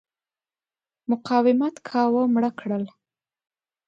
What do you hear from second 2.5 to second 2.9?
کړل.